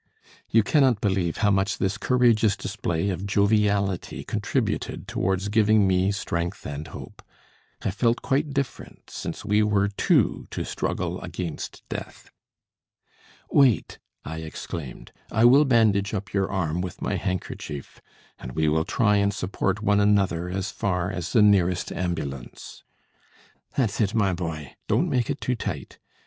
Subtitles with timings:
[0.49, 6.65] You cannot believe how much this courageous display of joviality contributed towards giving me strength
[6.65, 7.21] and hope.
[7.83, 12.31] I felt quite different since we were two to struggle against death.
[13.51, 18.01] "Wait," I exclaimed, "I will bandage up your arm with my handkerchief,
[18.39, 22.83] and we will try and support one another as far as the nearest ambulance."
[23.77, 24.73] "That's it, my boy.
[24.87, 25.99] Don't make it too tight.